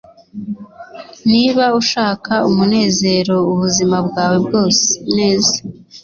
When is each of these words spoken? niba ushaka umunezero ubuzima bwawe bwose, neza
niba 1.31 1.65
ushaka 1.81 2.33
umunezero 2.49 3.35
ubuzima 3.51 3.97
bwawe 4.07 4.37
bwose, 4.45 4.87
neza 5.17 5.55